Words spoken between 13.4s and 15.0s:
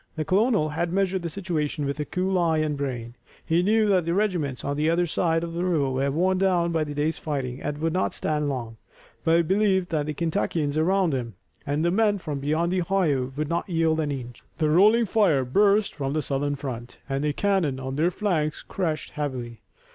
not yield an inch. They were